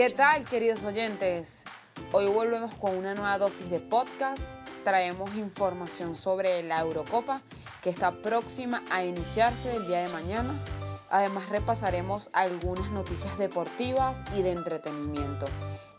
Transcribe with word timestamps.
¿Qué 0.00 0.08
tal, 0.08 0.44
queridos 0.44 0.82
oyentes? 0.84 1.62
Hoy 2.12 2.24
volvemos 2.24 2.72
con 2.76 2.96
una 2.96 3.12
nueva 3.12 3.36
dosis 3.36 3.68
de 3.68 3.80
podcast. 3.80 4.42
Traemos 4.82 5.34
información 5.34 6.16
sobre 6.16 6.62
la 6.62 6.80
Eurocopa 6.80 7.42
que 7.82 7.90
está 7.90 8.10
próxima 8.22 8.82
a 8.90 9.04
iniciarse 9.04 9.76
el 9.76 9.86
día 9.88 10.02
de 10.04 10.08
mañana. 10.08 10.58
Además 11.10 11.50
repasaremos 11.50 12.30
algunas 12.32 12.90
noticias 12.92 13.36
deportivas 13.36 14.24
y 14.34 14.40
de 14.40 14.52
entretenimiento. 14.52 15.44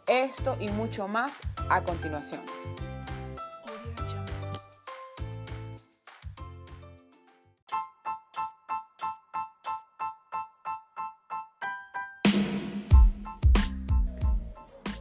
Esto 0.08 0.58
y 0.60 0.70
mucho 0.70 1.08
más 1.08 1.40
a 1.70 1.84
continuación. 1.84 2.42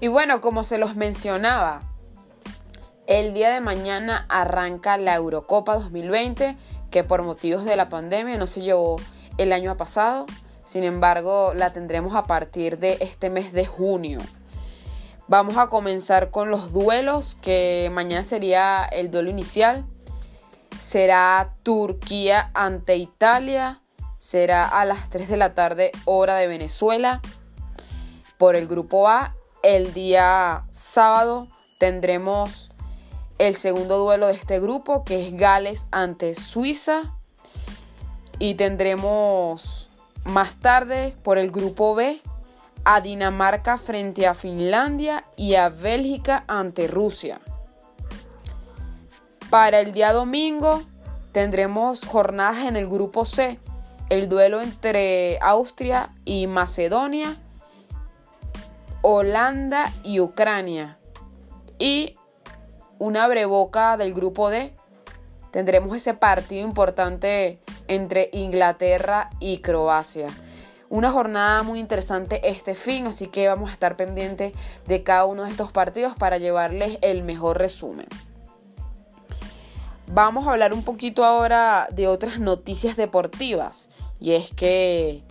Y 0.01 0.09
bueno, 0.09 0.41
como 0.41 0.65
se 0.65 0.79
los 0.79 0.97
mencionaba, 0.97 1.81
el 3.07 3.35
día 3.35 3.51
de 3.51 3.61
mañana 3.61 4.25
arranca 4.31 4.97
la 4.97 5.15
Eurocopa 5.15 5.75
2020, 5.75 6.57
que 6.91 7.05
por 7.05 7.23
motivos 7.23 7.67
de 7.67 7.77
la 7.77 7.91
pandemia 7.91 8.39
no 8.39 8.47
se 8.47 8.63
llevó 8.63 8.97
el 9.37 9.53
año 9.53 9.77
pasado. 9.77 10.25
Sin 10.65 10.85
embargo, 10.85 11.53
la 11.55 11.75
tendremos 11.75 12.15
a 12.15 12.23
partir 12.23 12.79
de 12.79 12.97
este 13.01 13.29
mes 13.29 13.53
de 13.53 13.67
junio. 13.67 14.21
Vamos 15.29 15.59
a 15.59 15.67
comenzar 15.67 16.31
con 16.31 16.51
los 16.51 16.73
duelos, 16.73 17.35
que 17.35 17.91
mañana 17.93 18.25
sería 18.25 18.85
el 18.85 19.11
duelo 19.11 19.29
inicial. 19.29 19.85
Será 20.79 21.55
Turquía 21.63 22.51
ante 22.55 22.97
Italia. 22.97 23.83
Será 24.19 24.67
a 24.67 24.85
las 24.87 25.11
3 25.11 25.29
de 25.29 25.37
la 25.37 25.55
tarde 25.55 25.93
hora 26.07 26.37
de 26.37 26.47
Venezuela. 26.47 27.21
Por 28.39 28.57
el 28.57 28.67
grupo 28.67 29.07
A 29.09 29.35
el 29.63 29.93
día 29.93 30.65
sábado 30.71 31.49
tendremos 31.79 32.71
el 33.39 33.55
segundo 33.57 33.99
duelo 33.99 34.27
de 34.27 34.35
este 34.35 34.61
grupo, 34.61 35.05
que 35.05 35.27
es 35.27 35.37
Gales 35.37 35.89
ante 35.91 36.35
Suiza. 36.35 37.15
Y 38.39 38.55
tendremos 38.55 39.91
más 40.25 40.57
tarde 40.57 41.15
por 41.23 41.39
el 41.39 41.51
grupo 41.51 41.95
B 41.95 42.21
a 42.85 43.01
Dinamarca 43.01 43.77
frente 43.77 44.27
a 44.27 44.35
Finlandia 44.35 45.25
y 45.37 45.55
a 45.55 45.69
Bélgica 45.69 46.45
ante 46.49 46.87
Rusia. 46.87 47.41
Para 49.51 49.81
el 49.81 49.93
día 49.93 50.13
domingo 50.13 50.83
tendremos 51.33 52.07
jornadas 52.07 52.65
en 52.65 52.77
el 52.77 52.89
grupo 52.89 53.25
C, 53.25 53.59
el 54.09 54.29
duelo 54.29 54.63
entre 54.63 55.39
Austria 55.41 56.11
y 56.25 56.47
Macedonia 56.47 57.37
Holanda 59.03 59.93
y 60.03 60.21
Ucrania. 60.21 60.99
Y 61.79 62.15
una 62.99 63.27
breboca 63.29 63.97
del 63.97 64.15
grupo 64.15 64.51
D. 64.51 64.75
Tendremos 65.51 65.97
ese 65.97 66.15
partido 66.15 66.67
importante 66.67 67.61
entre 67.89 68.31
Inglaterra 68.33 69.31
y 69.41 69.59
Croacia. 69.59 70.29
Una 70.91 71.11
jornada 71.11 71.63
muy 71.63 71.79
interesante 71.79 72.49
este 72.49 72.75
fin, 72.75 73.07
así 73.07 73.29
que 73.29 73.49
vamos 73.49 73.71
a 73.71 73.73
estar 73.73 73.97
pendientes 73.97 74.53
de 74.87 75.03
cada 75.03 75.25
uno 75.25 75.45
de 75.45 75.51
estos 75.51 75.73
partidos 75.73 76.15
para 76.17 76.39
llevarles 76.39 76.99
el 77.01 77.23
mejor 77.23 77.59
resumen. 77.59 78.07
Vamos 80.09 80.47
a 80.47 80.53
hablar 80.53 80.73
un 80.73 80.83
poquito 80.83 81.25
ahora 81.25 81.89
de 81.93 82.09
otras 82.09 82.41
noticias 82.41 82.97
deportivas. 82.97 83.89
Y 84.19 84.33
es 84.33 84.51
que 84.51 85.23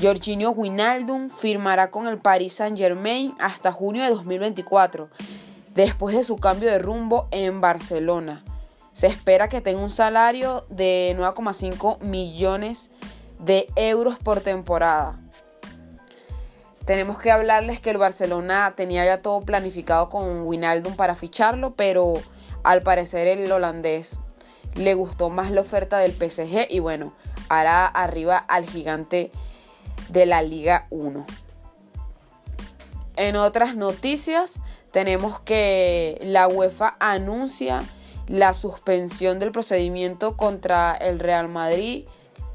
Jorginho 0.00 0.50
Wijnaldum 0.50 1.28
firmará 1.28 1.90
con 1.90 2.08
el 2.08 2.18
Paris 2.18 2.54
Saint-Germain 2.54 3.34
hasta 3.38 3.70
junio 3.70 4.02
de 4.02 4.10
2024, 4.10 5.08
después 5.74 6.16
de 6.16 6.24
su 6.24 6.36
cambio 6.36 6.70
de 6.70 6.78
rumbo 6.78 7.28
en 7.30 7.60
Barcelona. 7.60 8.42
Se 8.92 9.06
espera 9.06 9.48
que 9.48 9.60
tenga 9.60 9.80
un 9.80 9.90
salario 9.90 10.66
de 10.68 11.14
9,5 11.18 12.00
millones 12.00 12.90
de 13.38 13.68
euros 13.76 14.18
por 14.18 14.40
temporada. 14.40 15.20
Tenemos 16.84 17.18
que 17.18 17.30
hablarles 17.30 17.80
que 17.80 17.90
el 17.90 17.98
Barcelona 17.98 18.74
tenía 18.76 19.04
ya 19.04 19.22
todo 19.22 19.40
planificado 19.40 20.08
con 20.08 20.42
Wijnaldum 20.42 20.96
para 20.96 21.14
ficharlo, 21.14 21.74
pero 21.74 22.14
al 22.62 22.82
parecer 22.82 23.26
el 23.26 23.50
holandés 23.50 24.18
le 24.74 24.94
gustó 24.94 25.30
más 25.30 25.50
la 25.50 25.60
oferta 25.60 25.98
del 25.98 26.12
PSG 26.12 26.66
y 26.68 26.80
bueno, 26.80 27.14
hará 27.48 27.86
arriba 27.86 28.36
al 28.36 28.66
gigante 28.66 29.30
de 30.08 30.26
la 30.26 30.42
Liga 30.42 30.86
1. 30.90 31.26
En 33.16 33.36
otras 33.36 33.76
noticias 33.76 34.60
tenemos 34.90 35.40
que 35.40 36.18
la 36.22 36.48
UEFA 36.48 36.96
anuncia 36.98 37.80
la 38.26 38.54
suspensión 38.54 39.38
del 39.38 39.52
procedimiento 39.52 40.36
contra 40.36 40.94
el 40.94 41.20
Real 41.20 41.48
Madrid, 41.48 42.06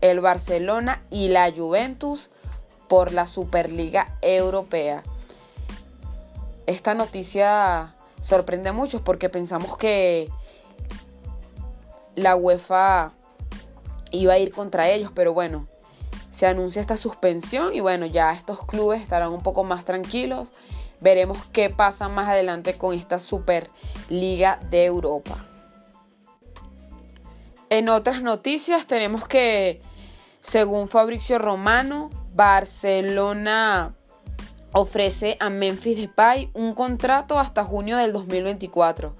el 0.02 0.20
Barcelona 0.20 1.04
y 1.10 1.30
la 1.30 1.52
Juventus 1.52 2.30
por 2.88 3.14
la 3.14 3.28
Superliga 3.28 4.18
Europea. 4.22 5.04
Esta 6.66 6.94
noticia 6.94 7.96
sorprende 8.22 8.70
a 8.70 8.74
muchos 8.74 9.02
porque 9.02 9.30
pensamos 9.30 9.78
que 9.78 10.30
la 12.16 12.36
UEFA 12.36 13.14
iba 14.12 14.34
a 14.34 14.40
ir 14.40 14.52
contra 14.52 14.90
ellos, 14.90 15.12
pero 15.14 15.34
bueno, 15.34 15.68
se 16.32 16.46
anuncia 16.48 16.82
esta 16.82 16.98
suspensión 16.98 17.74
y 17.74 17.80
bueno, 17.80 18.06
ya 18.06 18.32
estos 18.32 18.66
clubes 18.66 19.02
estarán 19.02 19.32
un 19.32 19.42
poco 19.42 19.64
más 19.64 19.86
tranquilos. 19.86 20.52
Veremos 21.02 21.38
qué 21.54 21.70
pasa 21.70 22.10
más 22.10 22.28
adelante 22.28 22.76
con 22.76 22.94
esta 22.94 23.20
Superliga 23.20 24.60
de 24.70 24.86
Europa. 24.86 25.46
En 27.70 27.90
otras 27.90 28.22
noticias 28.22 28.86
tenemos 28.88 29.28
que, 29.28 29.82
según 30.42 30.88
Fabricio 30.88 31.38
Romano, 31.38 32.10
Barcelona 32.34 33.96
ofrece 34.72 35.38
a 35.40 35.50
Memphis 35.50 35.98
Depay 35.98 36.52
un 36.54 36.74
contrato 36.74 37.40
hasta 37.40 37.64
junio 37.64 37.98
del 37.98 38.14
2024. 38.14 39.16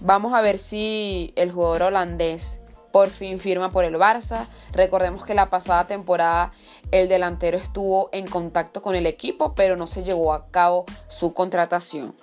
Vamos 0.00 0.34
a 0.34 0.40
ver 0.40 0.58
si 0.58 1.32
el 1.36 1.52
jugador 1.52 1.82
holandés 1.84 2.61
por 2.92 3.08
fin 3.08 3.40
firma 3.40 3.70
por 3.70 3.84
el 3.84 3.96
Barça. 3.96 4.46
Recordemos 4.72 5.24
que 5.24 5.34
la 5.34 5.50
pasada 5.50 5.86
temporada 5.86 6.52
el 6.90 7.08
delantero 7.08 7.56
estuvo 7.56 8.10
en 8.12 8.26
contacto 8.26 8.82
con 8.82 8.94
el 8.94 9.06
equipo, 9.06 9.54
pero 9.54 9.76
no 9.76 9.86
se 9.86 10.04
llevó 10.04 10.32
a 10.32 10.46
cabo 10.50 10.84
su 11.08 11.32
contratación. 11.32 12.14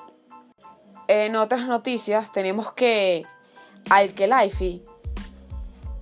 En 1.07 1.35
otras 1.35 1.67
noticias 1.67 2.31
tenemos 2.31 2.71
que 2.71 3.25
Al-Khelaifi, 3.89 4.83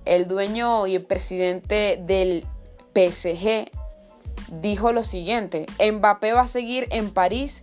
el 0.04 0.28
dueño 0.28 0.86
y 0.86 0.96
el 0.96 1.04
presidente 1.04 1.98
del 2.02 2.46
PSG, 2.94 3.70
dijo 4.60 4.92
lo 4.92 5.02
siguiente, 5.02 5.66
Mbappé 5.80 6.32
va 6.32 6.42
a 6.42 6.46
seguir 6.46 6.86
en 6.90 7.10
París 7.10 7.62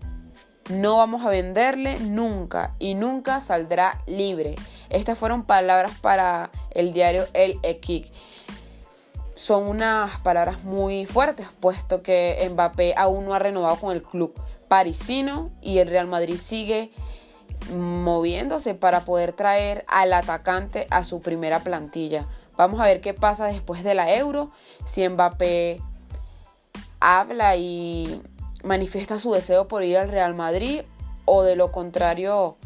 no 0.69 0.97
vamos 0.97 1.23
a 1.25 1.29
venderle 1.29 1.99
nunca 1.99 2.73
y 2.79 2.95
nunca 2.95 3.39
saldrá 3.39 4.01
libre. 4.07 4.55
Estas 4.89 5.17
fueron 5.17 5.43
palabras 5.43 5.91
para 6.01 6.49
el 6.75 6.93
diario 6.93 7.25
El 7.33 7.59
Equic. 7.63 8.11
Son 9.33 9.67
unas 9.67 10.19
palabras 10.19 10.63
muy 10.63 11.05
fuertes, 11.05 11.47
puesto 11.59 12.03
que 12.03 12.47
Mbappé 12.51 12.93
aún 12.95 13.25
no 13.25 13.33
ha 13.33 13.39
renovado 13.39 13.77
con 13.77 13.93
el 13.93 14.03
club 14.03 14.33
parisino 14.67 15.49
y 15.61 15.79
el 15.79 15.89
Real 15.89 16.07
Madrid 16.07 16.37
sigue 16.37 16.91
moviéndose 17.73 18.75
para 18.75 19.01
poder 19.01 19.33
traer 19.33 19.83
al 19.87 20.13
atacante 20.13 20.87
a 20.89 21.03
su 21.03 21.21
primera 21.21 21.61
plantilla. 21.63 22.27
Vamos 22.57 22.79
a 22.79 22.85
ver 22.85 23.01
qué 23.01 23.13
pasa 23.13 23.45
después 23.45 23.83
de 23.83 23.95
la 23.95 24.13
Euro, 24.13 24.51
si 24.85 25.07
Mbappé 25.07 25.81
habla 26.99 27.55
y 27.57 28.21
manifiesta 28.63 29.19
su 29.19 29.31
deseo 29.33 29.67
por 29.67 29.83
ir 29.83 29.97
al 29.97 30.09
Real 30.09 30.35
Madrid 30.35 30.81
o 31.25 31.43
de 31.43 31.55
lo 31.55 31.71
contrario 31.71 32.57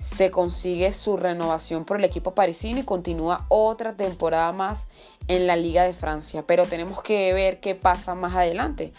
se 0.00 0.30
consigue 0.30 0.92
su 0.92 1.18
renovación 1.18 1.84
por 1.84 1.98
el 1.98 2.04
equipo 2.04 2.34
parisino 2.34 2.80
y 2.80 2.84
continúa 2.84 3.44
otra 3.48 3.96
temporada 3.96 4.50
más 4.50 4.88
en 5.28 5.46
la 5.46 5.56
Liga 5.56 5.84
de 5.84 5.92
Francia. 5.92 6.42
Pero 6.46 6.66
tenemos 6.66 7.02
que 7.02 7.34
ver 7.34 7.60
qué 7.60 7.74
pasa 7.74 8.14
más 8.14 8.34
adelante. 8.34 8.94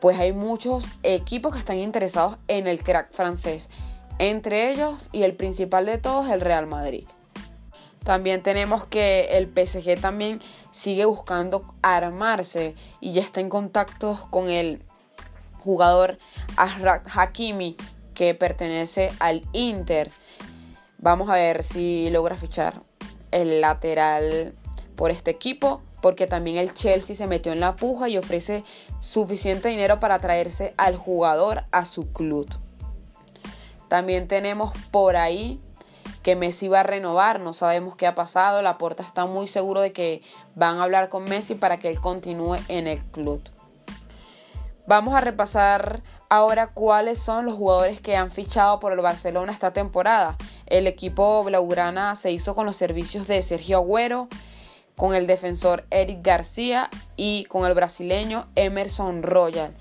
Pues 0.00 0.18
hay 0.18 0.32
muchos 0.32 0.84
equipos 1.02 1.54
que 1.54 1.60
están 1.60 1.78
interesados 1.78 2.36
en 2.46 2.66
el 2.66 2.82
crack 2.82 3.10
francés. 3.10 3.70
Entre 4.18 4.70
ellos 4.70 5.08
y 5.12 5.22
el 5.22 5.34
principal 5.34 5.86
de 5.86 5.96
todos, 5.96 6.28
el 6.28 6.42
Real 6.42 6.66
Madrid. 6.66 7.08
También 8.04 8.42
tenemos 8.42 8.84
que 8.84 9.38
el 9.38 9.46
PSG 9.46 9.98
también 9.98 10.40
sigue 10.70 11.06
buscando 11.06 11.74
armarse 11.80 12.74
y 13.00 13.12
ya 13.12 13.22
está 13.22 13.40
en 13.40 13.48
contacto 13.48 14.28
con 14.30 14.50
el 14.50 14.82
jugador 15.58 16.18
Ashraf 16.56 17.04
Hakimi 17.16 17.76
que 18.18 18.34
pertenece 18.34 19.12
al 19.20 19.44
Inter. 19.52 20.10
Vamos 20.98 21.30
a 21.30 21.34
ver 21.34 21.62
si 21.62 22.10
logra 22.10 22.36
fichar 22.36 22.82
el 23.30 23.60
lateral 23.60 24.54
por 24.96 25.12
este 25.12 25.30
equipo. 25.30 25.82
porque 26.00 26.28
también 26.28 26.58
el 26.58 26.74
Chelsea 26.74 27.16
se 27.16 27.26
metió 27.26 27.50
en 27.50 27.58
la 27.58 27.74
puja 27.74 28.08
y 28.08 28.16
ofrece 28.18 28.62
suficiente 29.00 29.68
dinero 29.68 29.98
para 29.98 30.20
traerse 30.20 30.72
al 30.76 30.96
jugador 30.96 31.64
a 31.72 31.86
su 31.86 32.12
club. 32.12 32.48
También 33.88 34.28
tenemos 34.28 34.72
por 34.92 35.16
ahí 35.16 35.60
que 36.22 36.36
Messi 36.36 36.68
va 36.68 36.80
a 36.80 36.84
renovar, 36.84 37.40
no 37.40 37.52
sabemos 37.52 37.96
qué 37.96 38.06
ha 38.06 38.14
pasado, 38.14 38.62
la 38.62 38.78
puerta 38.78 39.02
está 39.02 39.26
muy 39.26 39.48
seguro 39.48 39.80
de 39.80 39.92
que 39.92 40.22
van 40.54 40.78
a 40.78 40.84
hablar 40.84 41.08
con 41.08 41.24
Messi 41.24 41.56
para 41.56 41.80
que 41.80 41.88
él 41.88 42.00
continúe 42.00 42.58
en 42.68 42.86
el 42.86 43.02
club. 43.06 43.42
Vamos 44.86 45.14
a 45.14 45.20
repasar 45.20 46.04
ahora 46.28 46.68
cuáles 46.68 47.18
son 47.18 47.46
los 47.46 47.54
jugadores 47.54 48.00
que 48.00 48.16
han 48.16 48.30
fichado 48.30 48.80
por 48.80 48.92
el 48.92 49.00
Barcelona 49.00 49.52
esta 49.52 49.72
temporada. 49.72 50.36
El 50.66 50.86
equipo 50.86 51.42
blaugrana 51.44 52.14
se 52.14 52.30
hizo 52.30 52.54
con 52.54 52.66
los 52.66 52.76
servicios 52.76 53.26
de 53.26 53.42
Sergio 53.42 53.78
Agüero, 53.78 54.28
con 54.96 55.14
el 55.14 55.26
defensor 55.26 55.86
Eric 55.90 56.20
García 56.22 56.90
y 57.16 57.44
con 57.44 57.66
el 57.66 57.74
brasileño 57.74 58.48
Emerson 58.56 59.22
Royal. 59.22 59.74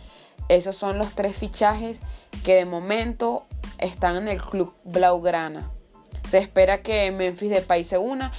Esos 0.47 0.75
son 0.75 0.97
los 0.97 1.13
tres 1.13 1.35
fichajes 1.35 2.01
que 2.43 2.55
de 2.55 2.65
momento 2.65 3.45
están 3.79 4.15
en 4.15 4.27
el 4.27 4.41
club 4.41 4.73
blaugrana. 4.85 5.69
Se 6.25 6.37
espera 6.37 6.81
que 6.81 7.11
Memphis 7.11 7.49
Depay 7.49 7.83
se 7.83 7.97
una. 7.97 8.31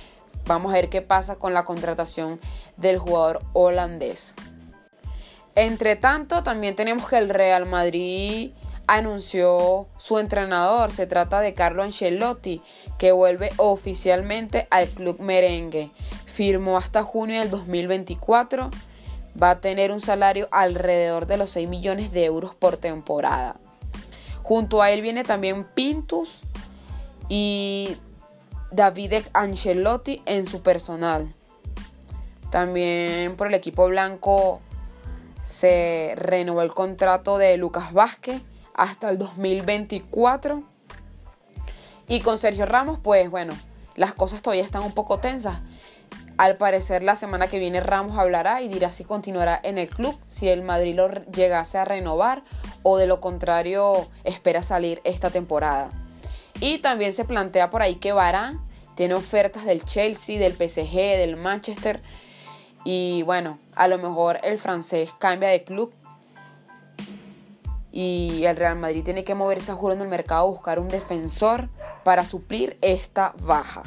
Vamos 0.47 0.73
a 0.73 0.77
ver 0.77 0.89
qué 0.89 1.03
pasa 1.03 1.37
con 1.37 1.53
la 1.53 1.65
contratación 1.65 2.41
del 2.77 2.99
jugador 2.99 3.41
holandés. 3.53 4.35
Entre 5.55 5.97
tanto, 5.97 6.43
también 6.43 6.77
tenemos 6.77 7.09
que 7.09 7.19
el 7.19 7.29
Real 7.29 7.67
Madrid 7.67 8.53
anunció 8.89 9.87
su 9.99 10.19
entrenador. 10.19 10.91
Se 10.91 11.07
trata 11.07 11.41
de 11.41 11.55
Carlo 11.55 11.83
Ancelotti, 11.83 12.63
que 12.99 13.13
vuelve 13.13 13.51
oficialmente 13.57 14.67
al 14.71 14.89
club 14.89 15.21
merengue. 15.21 15.91
Firmó 16.27 16.77
hasta 16.77 17.03
junio 17.03 17.41
del 17.41 17.51
2024. 17.51 18.71
Va 19.41 19.51
a 19.51 19.61
tener 19.61 19.93
un 19.93 20.01
salario 20.01 20.49
alrededor 20.51 21.27
de 21.27 21.37
los 21.37 21.51
6 21.51 21.69
millones 21.69 22.11
de 22.13 22.25
euros 22.25 22.55
por 22.55 22.77
temporada. 22.77 23.57
Junto 24.43 24.81
a 24.81 24.91
él 24.91 25.03
viene 25.03 25.25
también 25.25 25.65
Pintus 25.65 26.41
y 27.29 27.97
David 28.71 29.15
Ancelotti 29.35 30.23
en 30.25 30.47
su 30.47 30.63
personal. 30.63 31.35
También 32.51 33.37
por 33.37 33.49
el 33.49 33.55
equipo 33.55 33.87
blanco 33.89 34.63
se 35.49 36.13
renovó 36.17 36.61
el 36.61 36.75
contrato 36.75 37.39
de 37.39 37.57
Lucas 37.57 37.95
Vázquez 37.95 38.43
hasta 38.75 39.09
el 39.09 39.17
2024. 39.17 40.63
Y 42.07 42.21
con 42.21 42.37
Sergio 42.37 42.67
Ramos, 42.67 42.99
pues 43.03 43.31
bueno, 43.31 43.55
las 43.97 44.13
cosas 44.13 44.43
todavía 44.43 44.63
están 44.63 44.83
un 44.83 44.93
poco 44.93 45.21
tensas. 45.21 45.63
Al 46.37 46.59
parecer 46.59 47.03
la 47.03 47.17
semana 47.17 47.47
que 47.47 47.59
viene 47.59 47.81
Ramos 47.81 48.19
hablará 48.19 48.61
y 48.61 48.69
dirá 48.69 48.93
si 48.93 49.05
continuará 49.05 49.59
en 49.63 49.79
el 49.79 49.89
club, 49.89 50.21
si 50.29 50.51
el 50.51 50.61
Madrid 50.61 50.95
lo 50.95 51.09
llegase 51.33 51.79
a 51.79 51.87
renovar 51.87 52.43
o 52.83 52.99
de 52.99 53.07
lo 53.07 53.23
contrario 53.23 54.07
espera 54.25 54.63
salir 54.63 55.01
esta 55.05 55.31
temporada. 55.31 55.89
Y 56.61 56.81
también 56.81 57.15
se 57.15 57.25
plantea 57.25 57.71
por 57.71 57.81
ahí 57.81 57.95
que 57.95 58.13
Varane 58.13 58.59
tiene 58.97 59.15
ofertas 59.15 59.65
del 59.65 59.83
Chelsea, 59.83 60.39
del 60.39 60.53
PSG, 60.53 60.93
del 60.93 61.37
Manchester 61.37 62.03
y 62.91 63.23
bueno, 63.23 63.59
a 63.77 63.87
lo 63.87 63.99
mejor 63.99 64.39
el 64.43 64.57
francés 64.57 65.11
cambia 65.19 65.51
de 65.51 65.63
club 65.63 65.93
y 67.93 68.45
el 68.47 68.57
Real 68.57 68.79
Madrid 68.79 69.05
tiene 69.05 69.25
que 69.25 69.35
moverse 69.35 69.73
a 69.73 69.75
juro 69.75 69.93
en 69.93 70.01
el 70.01 70.09
mercado 70.09 70.47
a 70.47 70.51
buscar 70.51 70.79
un 70.79 70.89
defensor 70.89 71.69
para 72.03 72.25
suplir 72.25 72.79
esta 72.81 73.35
baja. 73.41 73.83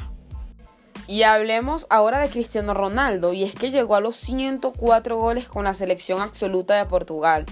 Y 1.08 1.24
hablemos 1.24 1.88
ahora 1.90 2.20
de 2.20 2.30
Cristiano 2.30 2.74
Ronaldo, 2.74 3.32
y 3.32 3.42
es 3.42 3.56
que 3.56 3.72
llegó 3.72 3.96
a 3.96 4.00
los 4.00 4.14
104 4.14 5.18
goles 5.18 5.48
con 5.48 5.64
la 5.64 5.74
selección 5.74 6.20
absoluta 6.20 6.76
de 6.76 6.84
Portugal. 6.84 7.44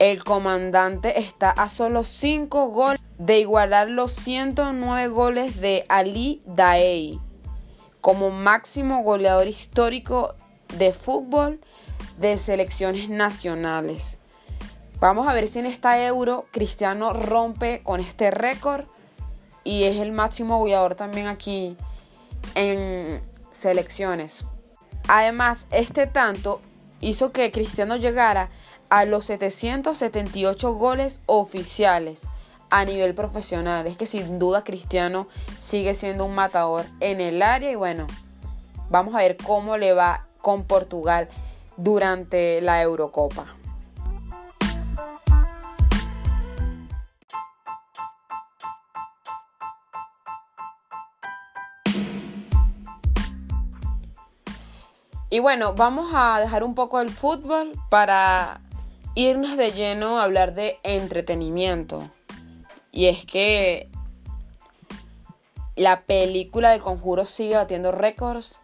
El 0.00 0.24
comandante 0.24 1.20
está 1.20 1.50
a 1.50 1.68
solo 1.68 2.02
5 2.02 2.70
goles 2.70 3.00
de 3.18 3.38
igualar 3.38 3.88
los 3.88 4.10
109 4.10 5.06
goles 5.06 5.60
de 5.60 5.84
Ali 5.88 6.42
Daei 6.44 7.20
como 8.00 8.30
máximo 8.30 9.02
goleador 9.02 9.46
histórico 9.46 10.34
de 10.78 10.92
fútbol 10.92 11.60
de 12.18 12.38
selecciones 12.38 13.08
nacionales. 13.08 14.18
Vamos 15.00 15.28
a 15.28 15.32
ver 15.32 15.48
si 15.48 15.58
en 15.58 15.66
esta 15.66 16.02
Euro 16.04 16.46
Cristiano 16.50 17.12
rompe 17.12 17.82
con 17.82 18.00
este 18.00 18.30
récord 18.30 18.84
y 19.64 19.84
es 19.84 19.96
el 19.96 20.12
máximo 20.12 20.58
goleador 20.58 20.94
también 20.94 21.26
aquí 21.26 21.76
en 22.54 23.22
selecciones. 23.50 24.44
Además, 25.08 25.66
este 25.70 26.06
tanto 26.06 26.60
hizo 27.00 27.32
que 27.32 27.50
Cristiano 27.50 27.96
llegara 27.96 28.50
a 28.90 29.04
los 29.04 29.26
778 29.26 30.74
goles 30.74 31.20
oficiales 31.26 32.28
a 32.70 32.84
nivel 32.84 33.14
profesional. 33.14 33.86
Es 33.86 33.96
que 33.96 34.06
sin 34.06 34.38
duda 34.38 34.64
Cristiano 34.64 35.28
sigue 35.58 35.94
siendo 35.94 36.24
un 36.24 36.34
matador 36.34 36.86
en 37.00 37.20
el 37.20 37.42
área 37.42 37.70
y 37.70 37.74
bueno, 37.74 38.06
vamos 38.88 39.14
a 39.14 39.18
ver 39.18 39.36
cómo 39.36 39.76
le 39.76 39.92
va 39.92 40.26
con 40.40 40.64
Portugal 40.64 41.28
durante 41.76 42.60
la 42.60 42.80
Eurocopa. 42.82 43.46
Y 55.32 55.38
bueno, 55.38 55.74
vamos 55.74 56.10
a 56.12 56.40
dejar 56.40 56.64
un 56.64 56.74
poco 56.74 57.00
el 57.00 57.08
fútbol 57.08 57.72
para 57.88 58.60
irnos 59.14 59.56
de 59.56 59.70
lleno 59.70 60.18
a 60.18 60.24
hablar 60.24 60.54
de 60.54 60.78
entretenimiento. 60.82 62.10
Y 62.92 63.06
es 63.06 63.24
que 63.24 63.88
la 65.76 66.02
película 66.02 66.70
del 66.70 66.80
conjuro 66.80 67.24
sigue 67.24 67.56
batiendo 67.56 67.92
récords. 67.92 68.60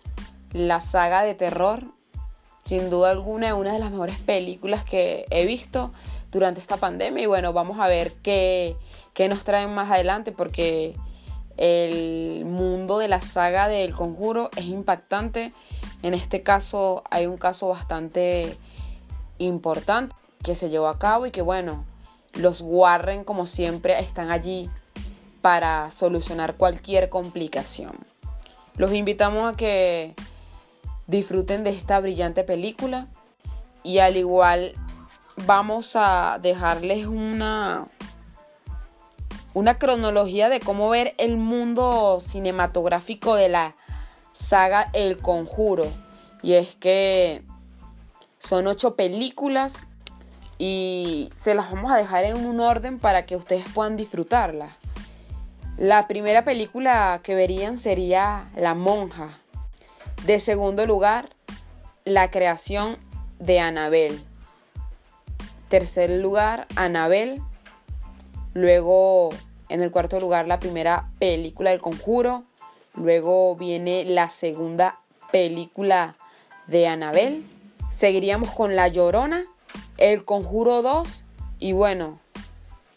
La 0.52 0.80
saga 0.80 1.22
de 1.22 1.34
terror, 1.34 1.84
sin 2.64 2.90
duda 2.90 3.10
alguna, 3.10 3.48
es 3.48 3.52
una 3.54 3.72
de 3.72 3.78
las 3.78 3.90
mejores 3.90 4.18
películas 4.18 4.84
que 4.84 5.26
he 5.30 5.46
visto 5.46 5.92
durante 6.30 6.60
esta 6.60 6.76
pandemia. 6.76 7.22
Y 7.22 7.26
bueno, 7.26 7.52
vamos 7.52 7.78
a 7.78 7.88
ver 7.88 8.12
qué, 8.22 8.76
qué 9.14 9.28
nos 9.28 9.44
traen 9.44 9.74
más 9.74 9.90
adelante 9.90 10.32
porque 10.32 10.94
el 11.56 12.44
mundo 12.44 12.98
de 12.98 13.08
la 13.08 13.22
saga 13.22 13.68
del 13.68 13.94
conjuro 13.94 14.50
es 14.56 14.66
impactante. 14.66 15.52
En 16.02 16.14
este 16.14 16.42
caso 16.42 17.02
hay 17.10 17.26
un 17.26 17.38
caso 17.38 17.68
bastante 17.68 18.56
importante 19.38 20.14
que 20.42 20.54
se 20.54 20.68
llevó 20.68 20.88
a 20.88 20.98
cabo 20.98 21.26
y 21.26 21.30
que 21.30 21.42
bueno, 21.42 21.84
los 22.36 22.60
Warren, 22.60 23.24
como 23.24 23.46
siempre, 23.46 23.98
están 23.98 24.30
allí 24.30 24.70
para 25.40 25.90
solucionar 25.90 26.56
cualquier 26.56 27.08
complicación. 27.08 27.92
Los 28.76 28.92
invitamos 28.92 29.52
a 29.52 29.56
que 29.56 30.14
disfruten 31.06 31.64
de 31.64 31.70
esta 31.70 32.00
brillante 32.00 32.44
película 32.44 33.06
y 33.82 33.98
al 33.98 34.16
igual 34.16 34.74
vamos 35.46 35.94
a 35.94 36.38
dejarles 36.42 37.06
una 37.06 37.88
una 39.54 39.78
cronología 39.78 40.50
de 40.50 40.60
cómo 40.60 40.90
ver 40.90 41.14
el 41.16 41.38
mundo 41.38 42.18
cinematográfico 42.20 43.36
de 43.36 43.48
la 43.48 43.74
saga 44.34 44.90
El 44.92 45.16
Conjuro. 45.16 45.86
Y 46.42 46.52
es 46.52 46.76
que 46.76 47.42
son 48.38 48.66
ocho 48.66 48.96
películas 48.96 49.86
y 50.58 51.30
se 51.34 51.54
las 51.54 51.70
vamos 51.70 51.92
a 51.92 51.96
dejar 51.96 52.24
en 52.24 52.46
un 52.46 52.60
orden 52.60 52.98
para 52.98 53.26
que 53.26 53.36
ustedes 53.36 53.64
puedan 53.74 53.96
disfrutarlas. 53.96 54.70
La 55.76 56.08
primera 56.08 56.44
película 56.44 57.20
que 57.22 57.34
verían 57.34 57.76
sería 57.76 58.48
La 58.56 58.74
monja. 58.74 59.38
De 60.24 60.40
segundo 60.40 60.86
lugar, 60.86 61.28
La 62.04 62.30
creación 62.30 62.96
de 63.38 63.60
Anabel. 63.60 64.22
Tercer 65.68 66.10
lugar, 66.10 66.66
Anabel. 66.76 67.42
Luego, 68.54 69.30
en 69.68 69.82
el 69.82 69.90
cuarto 69.90 70.18
lugar, 70.18 70.46
la 70.46 70.58
primera 70.58 71.10
película 71.18 71.70
del 71.70 71.80
conjuro. 71.80 72.44
Luego 72.94 73.54
viene 73.56 74.04
la 74.06 74.30
segunda 74.30 75.00
película 75.30 76.16
de 76.66 76.88
Anabel. 76.88 77.44
Seguiríamos 77.90 78.50
con 78.52 78.74
La 78.76 78.88
Llorona 78.88 79.44
el 79.98 80.24
Conjuro 80.24 80.82
2 80.82 81.24
y 81.58 81.72
bueno, 81.72 82.18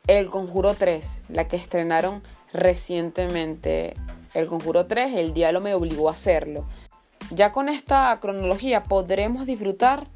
El 0.08 0.30
Conjuro 0.30 0.74
3, 0.74 1.24
la 1.30 1.48
que 1.48 1.56
estrenaron 1.56 2.22
recientemente. 2.52 3.94
El 4.34 4.48
Conjuro 4.48 4.86
3, 4.86 5.14
el 5.16 5.34
diálogo 5.34 5.64
me 5.64 5.74
obligó 5.74 6.10
a 6.10 6.14
hacerlo. 6.14 6.68
Ya 7.32 7.52
con 7.52 7.70
esta 7.70 8.18
cronología 8.20 8.84
podremos 8.84 9.46
disfrutar 9.46 10.08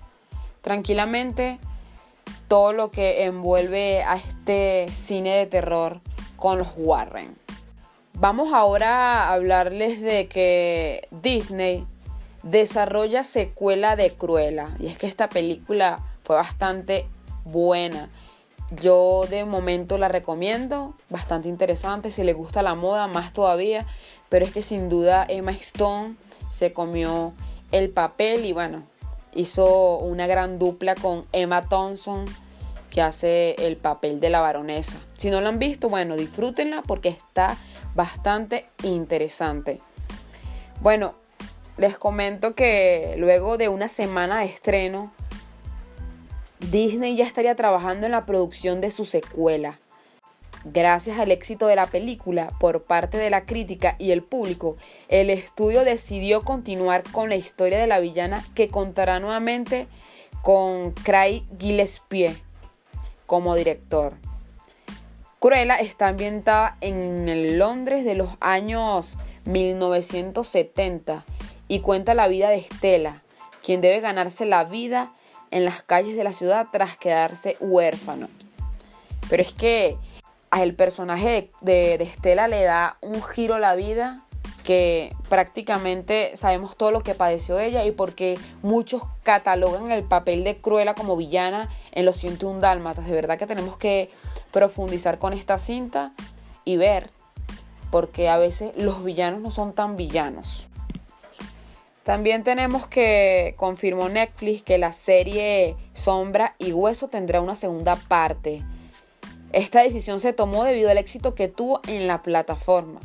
tranquilamente 0.61 1.59
todo 2.47 2.73
lo 2.73 2.91
que 2.91 3.25
envuelve 3.25 4.03
a 4.03 4.15
este 4.15 4.87
cine 4.89 5.37
de 5.37 5.45
terror 5.45 6.01
con 6.35 6.57
los 6.57 6.69
Warren. 6.75 7.35
Vamos 8.15 8.53
ahora 8.53 9.23
a 9.23 9.33
hablarles 9.33 10.01
de 10.01 10.27
que 10.27 11.07
Disney 11.11 11.85
desarrolla 12.43 13.23
secuela 13.23 13.95
de 13.95 14.11
Cruella. 14.11 14.67
Y 14.79 14.87
es 14.87 14.97
que 14.97 15.07
esta 15.07 15.29
película 15.29 16.03
fue 16.23 16.35
bastante 16.35 17.07
buena. 17.45 18.09
Yo 18.71 19.25
de 19.29 19.45
momento 19.45 19.97
la 19.97 20.07
recomiendo, 20.07 20.95
bastante 21.09 21.49
interesante. 21.49 22.11
Si 22.11 22.23
le 22.23 22.33
gusta 22.33 22.63
la 22.63 22.75
moda, 22.75 23.07
más 23.07 23.33
todavía. 23.33 23.85
Pero 24.29 24.45
es 24.45 24.51
que 24.51 24.63
sin 24.63 24.89
duda 24.89 25.25
Emma 25.27 25.51
Stone 25.51 26.15
se 26.49 26.73
comió 26.73 27.33
el 27.71 27.89
papel 27.89 28.45
y 28.45 28.53
bueno, 28.53 28.83
hizo 29.33 29.97
una 29.97 30.27
gran 30.27 30.59
dupla 30.59 30.95
con 30.95 31.25
Emma 31.31 31.67
Thompson 31.67 32.25
que 32.89 33.01
hace 33.01 33.55
el 33.57 33.77
papel 33.77 34.19
de 34.19 34.29
la 34.29 34.39
baronesa. 34.39 34.97
Si 35.17 35.29
no 35.29 35.41
la 35.41 35.49
han 35.49 35.59
visto, 35.59 35.89
bueno, 35.89 36.15
disfrútenla 36.15 36.83
porque 36.83 37.09
está 37.09 37.57
bastante 37.95 38.67
interesante. 38.83 39.81
Bueno, 40.81 41.15
les 41.77 41.97
comento 41.97 42.53
que 42.53 43.15
luego 43.17 43.57
de 43.57 43.69
una 43.69 43.87
semana 43.87 44.39
de 44.39 44.45
estreno, 44.45 45.11
Disney 46.71 47.15
ya 47.15 47.25
estaría 47.25 47.55
trabajando 47.55 48.05
en 48.05 48.11
la 48.11 48.25
producción 48.25 48.81
de 48.81 48.91
su 48.91 49.05
secuela. 49.05 49.79
Gracias 50.65 51.19
al 51.19 51.31
éxito 51.31 51.67
de 51.67 51.75
la 51.75 51.87
película 51.87 52.51
por 52.59 52.83
parte 52.83 53.17
de 53.17 53.29
la 53.29 53.45
crítica 53.45 53.95
y 53.99 54.11
el 54.11 54.23
público, 54.23 54.77
el 55.09 55.29
estudio 55.29 55.83
decidió 55.83 56.43
continuar 56.43 57.03
con 57.11 57.27
la 57.27 57.35
historia 57.35 57.77
de 57.79 57.87
la 57.87 57.99
villana 57.99 58.45
que 58.55 58.69
contará 58.69 59.19
nuevamente 59.19 59.87
con 60.41 60.91
Craig 60.91 61.43
Gillespie 61.59 62.35
como 63.25 63.55
director. 63.55 64.13
Cruella 65.39 65.75
está 65.75 66.07
ambientada 66.07 66.77
en 66.79 67.27
el 67.27 67.59
Londres 67.59 68.05
de 68.05 68.15
los 68.15 68.29
años 68.39 69.17
1970 69.43 71.25
y 71.67 71.81
cuenta 71.81 72.13
la 72.13 72.29
vida 72.29 72.49
de 72.49 72.57
Estela, 72.57 73.21
quien 73.61 73.81
debe 73.81 73.99
ganarse 73.99 74.45
la 74.45 74.63
vida 74.63 75.11
en 75.53 75.65
las 75.65 75.83
calles 75.83 76.17
de 76.17 76.23
la 76.23 76.33
ciudad 76.33 76.67
tras 76.71 76.97
quedarse 76.97 77.57
huérfano. 77.59 78.27
Pero 79.29 79.43
es 79.43 79.53
que 79.53 79.97
el 80.51 80.75
personaje 80.75 81.51
de, 81.61 81.93
Estela 81.93 82.47
le 82.47 82.63
da 82.63 82.97
un 83.01 83.21
giro 83.21 83.53
a 83.53 83.59
la 83.59 83.75
vida 83.75 84.25
que 84.63 85.13
prácticamente 85.29 86.35
sabemos 86.37 86.75
todo 86.75 86.89
lo 86.89 87.01
que 87.01 87.13
padeció 87.13 87.59
ella 87.59 87.85
y 87.85 87.91
porque 87.91 88.39
muchos 88.63 89.03
catalogan 89.21 89.91
el 89.91 90.03
papel 90.03 90.43
de 90.43 90.59
Cruella 90.59 90.95
como 90.95 91.15
villana 91.15 91.69
en 91.91 92.05
los 92.05 92.15
101 92.17 92.59
Dálmatas. 92.59 93.05
De 93.05 93.11
verdad 93.11 93.37
que 93.37 93.45
tenemos 93.45 93.77
que 93.77 94.09
profundizar 94.51 95.19
con 95.19 95.33
esta 95.33 95.59
cinta 95.59 96.13
y 96.65 96.77
ver, 96.77 97.11
porque 97.91 98.27
a 98.27 98.37
veces 98.37 98.71
los 98.75 99.03
villanos 99.03 99.41
no 99.41 99.51
son 99.51 99.73
tan 99.73 99.97
villanos. 99.97 100.67
También 102.03 102.43
tenemos 102.43 102.85
que 102.85 103.55
confirmó 103.57 104.09
Netflix 104.09 104.61
que 104.61 104.77
la 104.77 104.91
serie 104.91 105.77
Sombra 105.93 106.53
y 106.59 106.73
Hueso 106.73 107.07
tendrá 107.07 107.39
una 107.39 107.55
segunda 107.55 107.95
parte. 107.95 108.61
Esta 109.53 109.81
decisión 109.81 110.19
se 110.19 110.33
tomó 110.33 110.65
debido 110.65 110.89
al 110.89 110.97
éxito 110.97 111.33
que 111.33 111.47
tuvo 111.47 111.79
en 111.87 112.07
la 112.07 112.21
plataforma. 112.21 112.99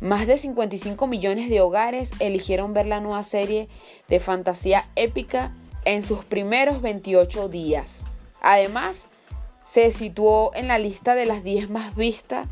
Más 0.00 0.26
de 0.26 0.38
55 0.38 1.06
millones 1.06 1.50
de 1.50 1.60
hogares 1.60 2.12
eligieron 2.18 2.72
ver 2.72 2.86
la 2.86 3.00
nueva 3.00 3.22
serie 3.24 3.68
de 4.08 4.20
fantasía 4.20 4.88
épica 4.96 5.54
en 5.84 6.02
sus 6.02 6.24
primeros 6.24 6.80
28 6.80 7.50
días. 7.50 8.04
Además, 8.40 9.08
se 9.64 9.92
situó 9.92 10.54
en 10.54 10.68
la 10.68 10.78
lista 10.78 11.14
de 11.14 11.26
las 11.26 11.44
10 11.44 11.68
más 11.68 11.94
vistas 11.94 12.48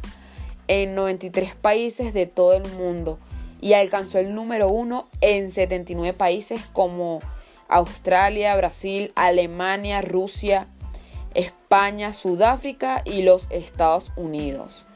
en 0.66 0.94
93 0.94 1.54
países 1.54 2.12
de 2.12 2.26
todo 2.26 2.52
el 2.52 2.70
mundo 2.72 3.18
y 3.60 3.74
alcanzó 3.74 4.18
el 4.18 4.34
número 4.34 4.68
uno 4.68 5.08
en 5.20 5.50
79 5.50 6.12
países 6.16 6.60
como 6.72 7.20
Australia, 7.68 8.56
Brasil, 8.56 9.12
Alemania, 9.14 10.00
Rusia, 10.00 10.66
España, 11.34 12.12
Sudáfrica 12.12 13.02
y 13.04 13.22
los 13.22 13.50
Estados 13.50 14.12
Unidos. 14.16 14.86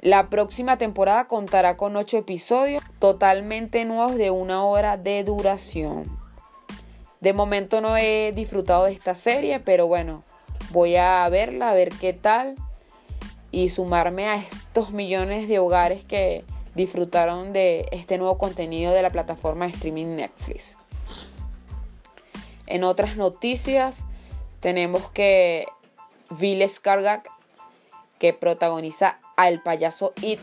La 0.00 0.28
próxima 0.28 0.78
temporada 0.78 1.26
contará 1.26 1.76
con 1.76 1.96
8 1.96 2.18
episodios 2.18 2.82
totalmente 2.98 3.84
nuevos 3.84 4.16
de 4.16 4.30
una 4.30 4.64
hora 4.64 4.96
de 4.96 5.24
duración. 5.24 6.04
De 7.20 7.32
momento 7.32 7.80
no 7.80 7.96
he 7.96 8.32
disfrutado 8.32 8.84
de 8.84 8.92
esta 8.92 9.14
serie, 9.14 9.58
pero 9.58 9.88
bueno, 9.88 10.22
voy 10.70 10.96
a 10.96 11.28
verla, 11.28 11.70
a 11.70 11.74
ver 11.74 11.88
qué 11.88 12.12
tal 12.12 12.54
y 13.50 13.70
sumarme 13.70 14.28
a 14.28 14.36
estos 14.36 14.90
millones 14.90 15.48
de 15.48 15.58
hogares 15.58 16.04
que 16.04 16.44
disfrutaron 16.76 17.52
de 17.52 17.88
este 17.90 18.18
nuevo 18.18 18.38
contenido 18.38 18.92
de 18.92 19.02
la 19.02 19.10
plataforma 19.10 19.66
de 19.66 19.72
streaming 19.72 20.16
Netflix. 20.16 20.76
En 22.66 22.84
otras 22.84 23.16
noticias 23.16 24.04
tenemos 24.60 25.10
que 25.10 25.66
Bill 26.38 26.62
Skarsgård, 26.62 27.22
que 28.18 28.32
protagoniza 28.32 29.18
al 29.36 29.62
payaso 29.62 30.12
It, 30.22 30.40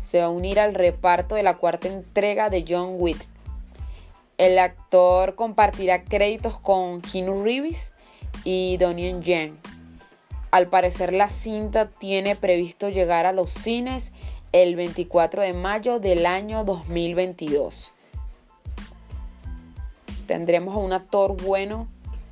se 0.00 0.18
va 0.18 0.26
a 0.26 0.30
unir 0.30 0.60
al 0.60 0.74
reparto 0.74 1.34
de 1.34 1.42
la 1.42 1.56
cuarta 1.56 1.88
entrega 1.88 2.50
de 2.50 2.64
John 2.68 2.96
Wick. 2.98 3.26
El 4.38 4.58
actor 4.58 5.34
compartirá 5.34 6.04
créditos 6.04 6.58
con 6.58 7.00
Keanu 7.02 7.44
Reeves 7.44 7.92
y 8.44 8.76
Donnie 8.78 9.20
Yen. 9.20 9.58
Al 10.50 10.66
parecer 10.66 11.12
la 11.12 11.28
cinta 11.28 11.88
tiene 11.88 12.36
previsto 12.36 12.88
llegar 12.88 13.26
a 13.26 13.32
los 13.32 13.50
cines 13.50 14.12
el 14.52 14.74
24 14.74 15.42
de 15.42 15.52
mayo 15.52 16.00
del 16.00 16.26
año 16.26 16.64
2022. 16.64 17.92
Tendremos 20.26 20.74
a 20.74 20.78
un 20.78 20.92
actor 20.92 21.40
bueno 21.40 21.86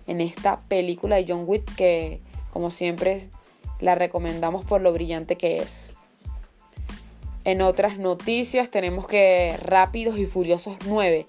en 0.06 0.20
esta 0.20 0.60
película 0.68 1.16
de 1.16 1.26
John 1.28 1.44
Wick 1.46 1.74
que 1.76 2.20
como 2.52 2.70
siempre 2.70 3.28
la 3.78 3.94
recomendamos 3.94 4.64
por 4.64 4.80
lo 4.80 4.92
brillante 4.92 5.36
que 5.36 5.58
es. 5.58 5.94
En 7.44 7.62
otras 7.62 7.98
noticias 7.98 8.70
tenemos 8.70 9.06
que 9.06 9.56
Rápidos 9.62 10.18
y 10.18 10.26
Furiosos 10.26 10.76
9, 10.86 11.26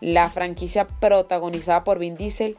la 0.00 0.30
franquicia 0.30 0.86
protagonizada 0.86 1.82
por 1.82 1.98
Vin 1.98 2.16
Diesel, 2.16 2.56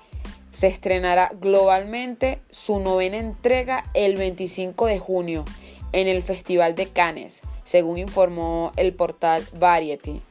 se 0.51 0.67
estrenará 0.67 1.31
globalmente 1.39 2.41
su 2.49 2.79
novena 2.79 3.17
entrega 3.17 3.85
el 3.93 4.17
25 4.17 4.87
de 4.87 4.99
junio 4.99 5.45
en 5.93 6.07
el 6.07 6.23
Festival 6.23 6.75
de 6.75 6.87
Cannes, 6.87 7.43
según 7.63 7.97
informó 7.97 8.71
el 8.75 8.93
portal 8.93 9.45
Variety. 9.59 10.21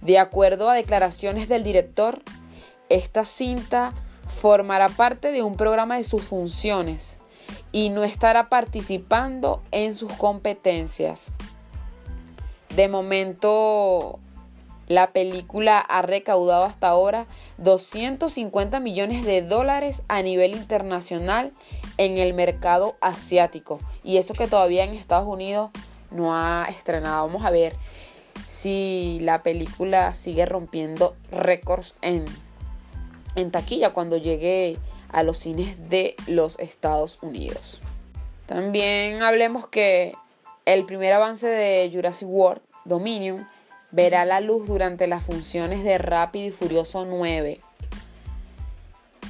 De 0.00 0.18
acuerdo 0.18 0.70
a 0.70 0.74
declaraciones 0.74 1.48
del 1.48 1.64
director, 1.64 2.22
esta 2.88 3.24
cinta 3.24 3.92
formará 4.28 4.88
parte 4.88 5.32
de 5.32 5.42
un 5.42 5.56
programa 5.56 5.96
de 5.96 6.04
sus 6.04 6.22
funciones 6.22 7.18
y 7.72 7.90
no 7.90 8.04
estará 8.04 8.48
participando 8.48 9.62
en 9.72 9.94
sus 9.94 10.12
competencias. 10.12 11.32
De 12.74 12.88
momento, 12.88 14.20
la 14.86 15.10
película 15.10 15.78
ha 15.80 16.02
recaudado 16.02 16.64
hasta 16.64 16.88
ahora 16.88 17.26
250 17.58 18.80
millones 18.80 19.24
de 19.24 19.42
dólares 19.42 20.02
a 20.08 20.22
nivel 20.22 20.52
internacional 20.52 21.52
en 21.98 22.16
el 22.16 22.32
mercado 22.32 22.96
asiático. 23.00 23.78
Y 24.02 24.16
eso 24.16 24.34
que 24.34 24.46
todavía 24.46 24.84
en 24.84 24.94
Estados 24.94 25.28
Unidos 25.28 25.70
no 26.10 26.34
ha 26.34 26.66
estrenado. 26.68 27.26
Vamos 27.26 27.44
a 27.44 27.50
ver 27.50 27.74
si 28.46 29.18
la 29.20 29.42
película 29.42 30.14
sigue 30.14 30.46
rompiendo 30.46 31.16
récords 31.30 31.94
en, 32.00 32.24
en 33.34 33.50
taquilla 33.50 33.92
cuando 33.92 34.16
llegue 34.16 34.78
a 35.10 35.22
los 35.22 35.38
cines 35.38 35.90
de 35.90 36.16
los 36.26 36.58
Estados 36.58 37.18
Unidos. 37.20 37.80
También 38.46 39.22
hablemos 39.22 39.68
que 39.68 40.12
el 40.64 40.84
primer 40.84 41.12
avance 41.12 41.46
de 41.46 41.90
Jurassic 41.92 42.28
World 42.28 42.62
Dominion 42.84 43.46
verá 43.90 44.24
la 44.24 44.40
luz 44.40 44.66
durante 44.66 45.06
las 45.06 45.24
funciones 45.24 45.84
de 45.84 45.98
Rápido 45.98 46.46
y 46.46 46.50
Furioso 46.50 47.04
9. 47.04 47.60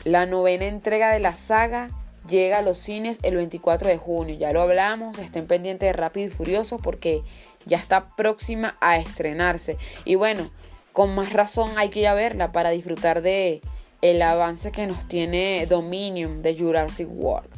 La 0.05 0.27
novena 0.27 0.67
entrega 0.67 1.13
de 1.13 1.21
la 1.21 1.35
saga 1.35 1.89
llega 2.29 2.59
a 2.59 2.63
los 2.63 2.79
cines 2.79 3.21
el 3.23 3.37
24 3.37 3.89
de 3.89 3.97
junio. 3.97 4.37
Ya 4.37 4.53
lo 4.53 4.63
hablamos, 4.63 5.19
estén 5.19 5.47
pendientes 5.47 5.89
de 5.89 5.93
Rápido 5.93 6.27
y 6.27 6.31
Furioso 6.31 6.79
porque 6.79 7.23
ya 7.67 7.77
está 7.79 8.15
próxima 8.15 8.77
a 8.81 8.99
estrenarse. 8.99 9.77
Y 10.05 10.15
bueno, 10.15 10.51
con 10.93 11.15
más 11.15 11.33
razón 11.33 11.77
hay 11.77 11.91
que 11.91 12.01
ir 12.01 12.07
a 12.07 12.15
verla 12.15 12.53
para 12.53 12.71
disfrutar 12.71 13.23
de 13.23 13.61
el 14.01 14.23
avance 14.23 14.71
que 14.71 14.87
nos 14.87 15.07
tiene 15.07 15.67
Dominion 15.67 16.43
de 16.43 16.57
Jurassic 16.57 17.09
World. 17.11 17.51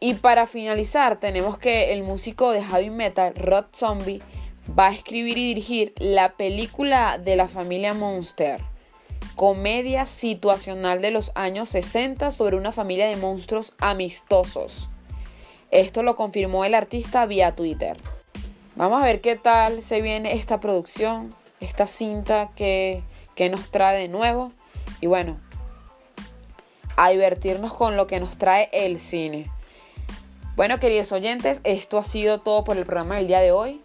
Y 0.00 0.14
para 0.14 0.46
finalizar, 0.46 1.18
tenemos 1.18 1.58
que 1.58 1.92
el 1.92 2.02
músico 2.02 2.52
de 2.52 2.62
heavy 2.62 2.90
metal, 2.90 3.34
Rod 3.34 3.66
Zombie, 3.74 4.22
va 4.78 4.88
a 4.88 4.92
escribir 4.92 5.38
y 5.38 5.48
dirigir 5.48 5.92
la 5.96 6.30
película 6.30 7.18
de 7.18 7.36
la 7.36 7.48
familia 7.48 7.94
Monster 7.94 8.60
comedia 9.38 10.04
situacional 10.04 11.00
de 11.00 11.12
los 11.12 11.30
años 11.36 11.68
60 11.68 12.32
sobre 12.32 12.56
una 12.56 12.72
familia 12.72 13.06
de 13.06 13.14
monstruos 13.14 13.72
amistosos. 13.78 14.88
Esto 15.70 16.02
lo 16.02 16.16
confirmó 16.16 16.64
el 16.64 16.74
artista 16.74 17.24
vía 17.24 17.54
Twitter. 17.54 17.98
Vamos 18.74 19.00
a 19.00 19.04
ver 19.04 19.20
qué 19.20 19.36
tal 19.36 19.84
se 19.84 20.02
viene 20.02 20.32
esta 20.32 20.58
producción, 20.58 21.32
esta 21.60 21.86
cinta, 21.86 22.50
qué, 22.56 23.04
qué 23.36 23.48
nos 23.48 23.70
trae 23.70 24.00
de 24.00 24.08
nuevo. 24.08 24.50
Y 25.00 25.06
bueno, 25.06 25.36
a 26.96 27.10
divertirnos 27.10 27.72
con 27.72 27.96
lo 27.96 28.08
que 28.08 28.18
nos 28.18 28.38
trae 28.38 28.68
el 28.72 28.98
cine. 28.98 29.48
Bueno, 30.56 30.80
queridos 30.80 31.12
oyentes, 31.12 31.60
esto 31.62 31.98
ha 31.98 32.02
sido 32.02 32.40
todo 32.40 32.64
por 32.64 32.76
el 32.76 32.84
programa 32.84 33.14
del 33.14 33.28
día 33.28 33.38
de 33.38 33.52
hoy. 33.52 33.80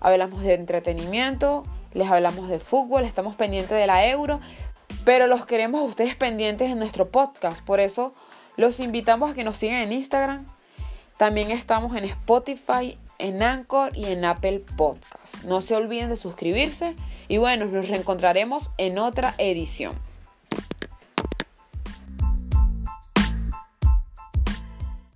Hablamos 0.00 0.42
de 0.42 0.54
entretenimiento, 0.54 1.62
les 1.94 2.10
hablamos 2.10 2.48
de 2.48 2.58
fútbol, 2.58 3.04
estamos 3.04 3.36
pendientes 3.36 3.78
de 3.78 3.86
la 3.86 4.04
euro, 4.08 4.40
pero 5.06 5.28
los 5.28 5.46
queremos 5.46 5.80
a 5.80 5.84
ustedes 5.84 6.16
pendientes 6.16 6.68
en 6.68 6.80
nuestro 6.80 7.10
podcast. 7.10 7.64
Por 7.64 7.78
eso 7.78 8.12
los 8.56 8.80
invitamos 8.80 9.30
a 9.30 9.34
que 9.34 9.44
nos 9.44 9.56
sigan 9.56 9.76
en 9.76 9.92
Instagram. 9.92 10.48
También 11.16 11.52
estamos 11.52 11.94
en 11.94 12.02
Spotify, 12.02 12.98
en 13.20 13.40
Anchor 13.40 13.96
y 13.96 14.06
en 14.06 14.24
Apple 14.24 14.64
Podcast. 14.76 15.44
No 15.44 15.60
se 15.60 15.76
olviden 15.76 16.08
de 16.08 16.16
suscribirse 16.16 16.96
y 17.28 17.38
bueno, 17.38 17.66
nos 17.66 17.86
reencontraremos 17.86 18.72
en 18.78 18.98
otra 18.98 19.36
edición. 19.38 19.92